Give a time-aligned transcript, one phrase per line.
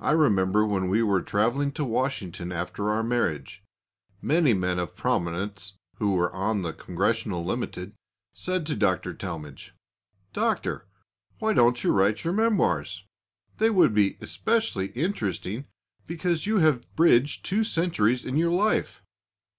[0.00, 3.62] I remember when we were travelling to Washington after our marriage,
[4.22, 7.92] many men of prominence, who were on the Congressional Limited,
[8.32, 9.12] said to Dr.
[9.12, 9.74] Talmage:
[10.32, 10.86] "Doctor,
[11.38, 13.04] why don't you write your memoirs?
[13.58, 15.66] They would be especially interesting
[16.06, 19.02] because you have bridged two centuries in your life."